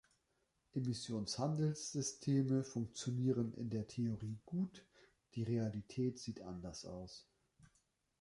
[0.75, 4.83] Emissionshandelssysteme funktionieren in der Theorie gut,
[5.35, 7.27] die Realität sieht anders aus.